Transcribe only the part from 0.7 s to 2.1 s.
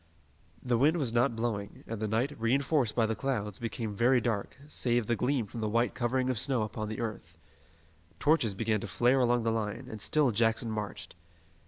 wind was not blowing, and the